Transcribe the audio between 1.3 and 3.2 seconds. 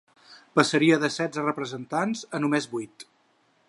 representants a només vuit.